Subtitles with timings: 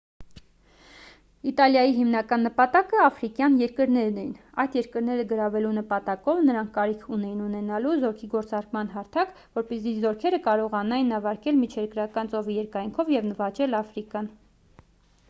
[1.49, 4.31] իտալիայի հիմնական նպատակը աֆրիկյան երկրներն էին
[4.63, 11.59] այդ երկրները գրավելու նպատակով նրանք կարիք ունեին ունենալու զորքի գործարկման հարթակ որպեսզի զորքերը կարողանային նավարկել
[11.65, 14.31] միջերկրական ծովի երկայնքով և նվաճել աֆրիկան